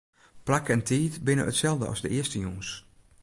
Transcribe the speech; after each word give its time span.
Plak 0.49 0.69
en 0.75 0.81
tiid 0.89 1.13
binne 1.27 1.45
itselde 1.51 1.85
as 1.91 2.03
de 2.03 2.09
earste 2.17 2.37
jûns. 2.45 2.69